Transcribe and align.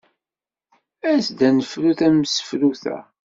As-d 1.11 1.39
ad 1.47 1.53
nefru 1.57 1.91
tamsefrut-a. 1.99 2.97